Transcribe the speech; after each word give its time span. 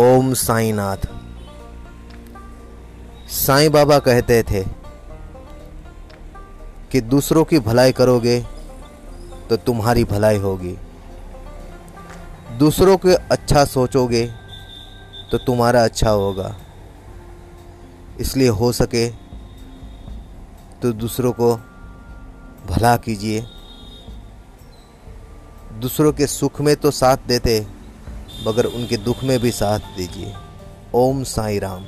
ओम 0.00 0.32
साईनाथ। 0.34 1.06
साईं 3.30 3.70
बाबा 3.72 3.98
कहते 3.98 4.42
थे 4.42 4.62
कि 6.92 7.00
दूसरों 7.00 7.44
की 7.44 7.58
भलाई 7.58 7.92
करोगे 7.92 8.38
तो 9.50 9.56
तुम्हारी 9.56 10.04
भलाई 10.04 10.36
होगी। 10.36 10.76
दूसरों 12.58 12.96
के 12.96 13.14
अच्छा 13.30 13.64
सोचोगे 13.64 14.24
तो 15.30 15.38
तुम्हारा 15.38 15.84
अच्छा 15.84 16.10
होगा। 16.10 16.54
इसलिए 18.20 18.48
हो 18.48 18.72
सके 18.72 19.08
तो 20.82 20.92
दूसरों 20.92 21.32
को 21.32 21.54
भला 22.66 22.96
कीजिए। 22.96 23.44
दूसरों 25.80 26.12
के 26.12 26.26
सुख 26.26 26.60
में 26.60 26.74
तो 26.76 26.90
साथ 26.90 27.16
देते 27.26 27.60
मगर 28.46 28.66
उनके 28.66 28.96
दुख 28.96 29.24
में 29.24 29.38
भी 29.40 29.50
साथ 29.50 29.78
दीजिए। 29.78 30.34
ओम 30.94 31.22
साई 31.22 31.58
राम। 31.58 31.84